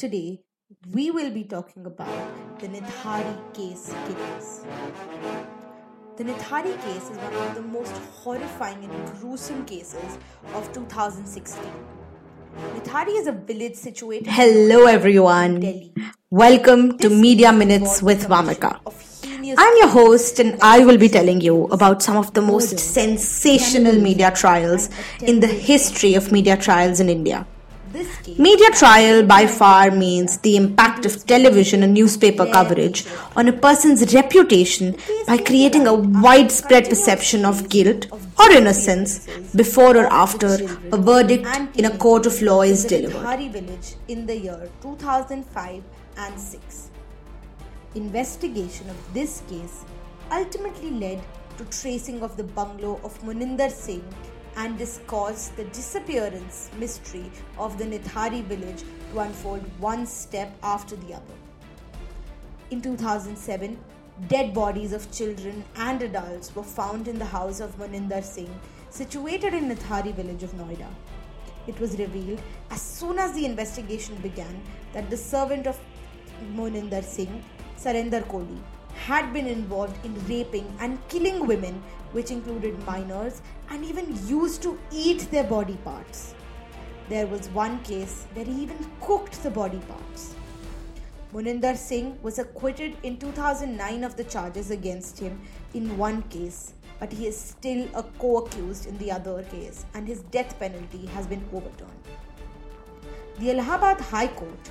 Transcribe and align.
Today, 0.00 0.40
we 0.94 1.10
will 1.10 1.30
be 1.30 1.44
talking 1.44 1.84
about 1.84 2.58
the 2.58 2.68
Nithari 2.68 3.34
case 3.52 3.92
killings. 4.06 4.64
The 6.16 6.24
Nithari 6.24 6.72
case 6.84 7.10
is 7.10 7.18
one 7.18 7.34
of 7.34 7.54
the 7.54 7.60
most 7.60 7.92
horrifying 8.22 8.82
and 8.82 9.20
gruesome 9.20 9.66
cases 9.66 10.16
of 10.54 10.72
2016. 10.72 11.62
Nithari 12.76 13.20
is 13.20 13.26
a 13.26 13.32
village 13.32 13.74
situated. 13.74 14.26
Hello, 14.26 14.86
everyone. 14.86 15.60
Delhi. 15.60 15.92
Welcome 16.30 16.96
to 16.96 17.10
Media 17.10 17.52
Minutes 17.52 18.02
with 18.02 18.26
Vamika. 18.26 18.80
I'm 19.58 19.76
your 19.76 19.88
host, 19.88 20.38
and 20.38 20.58
I 20.62 20.82
will 20.82 20.96
be 20.96 21.10
telling 21.10 21.42
you 21.42 21.64
about 21.66 22.02
some 22.02 22.16
of 22.16 22.32
the 22.32 22.40
most 22.40 22.78
sensational 22.78 24.00
media 24.00 24.30
trials 24.30 24.88
in 25.20 25.40
the 25.40 25.46
history 25.46 26.14
of 26.14 26.32
media 26.32 26.56
trials 26.56 27.00
in 27.00 27.10
India. 27.10 27.46
Media 28.38 28.70
trial 28.70 29.22
by 29.24 29.46
far 29.46 29.90
means 29.90 30.38
the 30.38 30.56
impact 30.56 31.06
of 31.06 31.26
television 31.26 31.82
and 31.82 31.94
newspaper 31.94 32.46
coverage 32.46 33.06
on 33.36 33.48
a 33.48 33.52
person's 33.52 34.14
reputation 34.14 34.96
by 35.26 35.36
creating 35.36 35.86
a 35.86 35.94
widespread 35.94 36.88
perception 36.88 37.44
of 37.44 37.68
guilt 37.68 38.06
or 38.38 38.50
innocence 38.50 39.26
before 39.54 39.96
or 39.96 40.06
after 40.06 40.54
a 40.92 40.96
verdict 40.96 41.46
in 41.76 41.84
a 41.84 41.96
court 41.98 42.26
of 42.26 42.40
law 42.42 42.62
is 42.62 42.84
delivered. 42.84 43.52
village 43.52 43.94
in 44.08 44.26
the 44.26 44.36
year 44.36 44.68
2005 44.82 45.82
and 46.16 46.40
6. 46.40 46.90
Investigation 47.94 48.88
of 48.88 49.14
this 49.14 49.42
case 49.48 49.84
ultimately 50.32 50.90
led 50.90 51.20
to 51.58 51.64
tracing 51.64 52.22
of 52.22 52.36
the 52.36 52.44
bungalow 52.44 53.00
of 53.04 53.20
Moninder 53.22 53.70
Singh 53.70 54.04
and 54.56 54.78
this 54.78 55.00
caused 55.06 55.56
the 55.56 55.64
disappearance 55.64 56.70
mystery 56.78 57.30
of 57.58 57.78
the 57.78 57.84
Nithari 57.84 58.42
village 58.44 58.82
to 59.12 59.20
unfold 59.20 59.62
one 59.78 60.06
step 60.06 60.52
after 60.62 60.96
the 60.96 61.14
other. 61.14 61.34
In 62.70 62.80
2007, 62.80 63.78
dead 64.28 64.52
bodies 64.52 64.92
of 64.92 65.10
children 65.10 65.64
and 65.76 66.02
adults 66.02 66.54
were 66.54 66.62
found 66.62 67.08
in 67.08 67.18
the 67.18 67.24
house 67.24 67.60
of 67.60 67.76
Moninder 67.78 68.22
Singh, 68.22 68.60
situated 68.90 69.54
in 69.54 69.68
Nithari 69.68 70.14
village 70.14 70.42
of 70.42 70.52
Noida. 70.52 70.88
It 71.66 71.78
was 71.80 71.98
revealed 71.98 72.40
as 72.70 72.80
soon 72.80 73.18
as 73.18 73.32
the 73.32 73.44
investigation 73.44 74.14
began 74.16 74.60
that 74.92 75.10
the 75.10 75.16
servant 75.16 75.66
of 75.66 75.78
Moninder 76.54 77.02
Singh, 77.02 77.42
Surinder 77.78 78.22
Kohli, 78.24 78.58
had 79.06 79.32
been 79.32 79.46
involved 79.46 80.04
in 80.04 80.14
raping 80.26 80.66
and 80.80 80.98
killing 81.08 81.46
women, 81.46 81.82
which 82.12 82.30
included 82.30 82.84
minors, 82.86 83.40
and 83.70 83.84
even 83.84 84.18
used 84.26 84.62
to 84.62 84.78
eat 84.92 85.30
their 85.30 85.44
body 85.44 85.78
parts. 85.84 86.34
There 87.08 87.26
was 87.26 87.48
one 87.48 87.80
case 87.82 88.26
where 88.34 88.44
he 88.44 88.62
even 88.62 88.90
cooked 89.00 89.42
the 89.42 89.50
body 89.50 89.80
parts. 89.88 90.34
Moninder 91.32 91.76
Singh 91.76 92.18
was 92.22 92.38
acquitted 92.38 92.96
in 93.02 93.16
2009 93.16 94.04
of 94.04 94.16
the 94.16 94.24
charges 94.24 94.70
against 94.70 95.18
him 95.18 95.40
in 95.74 95.96
one 95.96 96.22
case, 96.22 96.74
but 96.98 97.12
he 97.12 97.26
is 97.26 97.38
still 97.40 97.88
a 97.94 98.02
co 98.18 98.38
accused 98.38 98.86
in 98.86 98.98
the 98.98 99.10
other 99.10 99.42
case, 99.44 99.86
and 99.94 100.06
his 100.06 100.22
death 100.36 100.58
penalty 100.58 101.06
has 101.06 101.26
been 101.26 101.44
overturned. 101.52 102.04
The 103.38 103.52
Allahabad 103.52 104.00
High 104.00 104.28
Court 104.28 104.70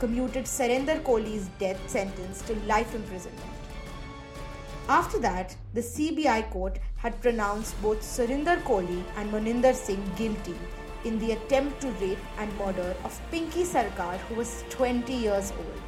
commuted 0.00 0.44
Surinder 0.44 1.00
Kohli's 1.02 1.48
death 1.58 1.80
sentence 1.88 2.42
to 2.42 2.54
life 2.66 2.94
imprisonment. 2.94 3.60
After 4.88 5.18
that, 5.20 5.54
the 5.74 5.82
CBI 5.82 6.50
court 6.50 6.78
had 6.96 7.20
pronounced 7.20 7.80
both 7.82 8.00
Surinder 8.00 8.60
Kohli 8.62 9.04
and 9.16 9.30
Moninder 9.30 9.74
Singh 9.74 10.04
guilty 10.16 10.56
in 11.04 11.18
the 11.18 11.32
attempt 11.32 11.80
to 11.82 11.90
rape 12.04 12.18
and 12.38 12.58
murder 12.58 12.96
of 13.04 13.20
Pinky 13.30 13.62
Sarkar, 13.64 14.16
who 14.28 14.34
was 14.34 14.64
20 14.70 15.12
years 15.12 15.52
old. 15.52 15.80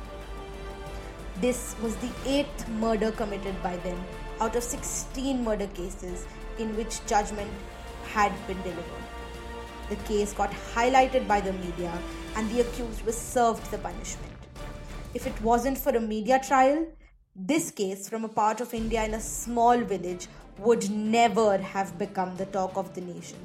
This 1.41 1.75
was 1.83 1.97
the 1.97 2.11
eighth 2.27 2.69
murder 2.69 3.11
committed 3.11 3.61
by 3.63 3.77
them 3.79 3.99
out 4.41 4.55
of 4.55 4.63
16 4.63 5.43
murder 5.43 5.67
cases 5.69 6.27
in 6.59 6.77
which 6.77 7.05
judgment 7.07 7.51
had 8.13 8.33
been 8.47 8.61
delivered. 8.63 9.22
The 9.93 10.05
case 10.09 10.33
got 10.33 10.51
highlighted 10.75 11.29
by 11.29 11.43
the 11.43 11.53
media 11.53 11.93
and 12.35 12.51
the 12.51 12.63
accused 12.63 13.05
was 13.05 13.15
served 13.15 13.71
the 13.71 13.77
punishment. 13.77 14.33
If 15.13 15.27
it 15.27 15.39
wasn't 15.43 15.77
for 15.77 15.95
a 15.95 16.01
media 16.01 16.41
trial, 16.41 16.87
this 17.37 17.71
case 17.71 18.09
from 18.09 18.25
a 18.25 18.29
part 18.29 18.63
of 18.63 18.73
India 18.73 19.05
in 19.05 19.13
a 19.13 19.21
small 19.21 19.77
village 19.77 20.29
would 20.57 20.89
never 20.91 21.59
have 21.59 21.99
become 21.99 22.35
the 22.37 22.47
talk 22.47 22.79
of 22.79 22.95
the 22.95 23.03
nation. 23.03 23.37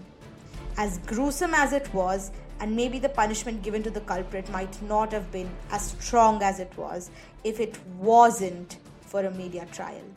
As 0.78 1.00
gruesome 1.00 1.54
as 1.54 1.74
it 1.74 1.94
was, 1.94 2.32
and 2.62 2.74
maybe 2.74 2.98
the 2.98 3.10
punishment 3.10 3.62
given 3.62 3.84
to 3.84 3.90
the 3.90 4.06
culprit 4.12 4.50
might 4.50 4.82
not 4.82 5.12
have 5.12 5.30
been 5.34 5.50
as 5.72 5.92
strong 6.00 6.42
as 6.42 6.62
it 6.62 6.72
was 6.78 7.12
if 7.44 7.60
it 7.60 7.78
wasn't 7.98 8.78
for 9.02 9.26
a 9.26 9.32
media 9.32 9.68
trial. 9.74 10.08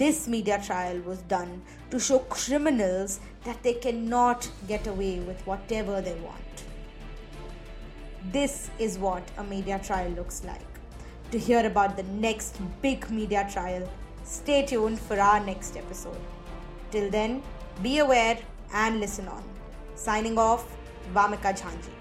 This 0.00 0.26
media 0.26 0.58
trial 0.64 0.98
was 1.00 1.18
done 1.28 1.60
to 1.90 2.00
show 2.00 2.20
criminals 2.20 3.20
that 3.44 3.62
they 3.62 3.74
cannot 3.74 4.48
get 4.66 4.86
away 4.86 5.18
with 5.18 5.46
whatever 5.46 6.00
they 6.00 6.14
want. 6.20 6.64
This 8.32 8.70
is 8.78 8.96
what 8.98 9.22
a 9.36 9.44
media 9.44 9.78
trial 9.78 10.10
looks 10.12 10.42
like. 10.42 10.80
To 11.32 11.38
hear 11.38 11.66
about 11.66 11.98
the 11.98 12.04
next 12.04 12.56
big 12.80 13.10
media 13.10 13.46
trial, 13.52 13.86
stay 14.24 14.64
tuned 14.64 14.98
for 14.98 15.20
our 15.20 15.44
next 15.44 15.76
episode. 15.76 16.22
Till 16.90 17.10
then, 17.10 17.42
be 17.82 17.98
aware 17.98 18.38
and 18.72 19.00
listen 19.00 19.28
on. 19.28 19.44
Signing 19.96 20.38
off, 20.38 20.64
Vamika 21.12 21.52
Jhanji. 21.52 21.99